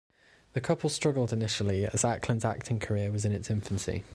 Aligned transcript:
The 0.53 0.61
couple 0.61 0.89
struggled 0.89 1.31
initially 1.31 1.85
as 1.85 2.03
Ackland's 2.03 2.43
acting 2.43 2.79
career 2.79 3.11
was 3.11 3.23
in 3.23 3.31
its 3.33 3.49
infancy. 3.51 4.03